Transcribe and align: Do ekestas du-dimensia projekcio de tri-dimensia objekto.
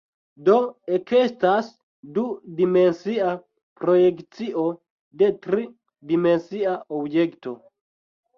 Do 0.45 0.53
ekestas 0.97 1.67
du-dimensia 2.15 3.27
projekcio 3.83 4.65
de 5.23 5.31
tri-dimensia 5.45 6.75
objekto. 7.03 7.55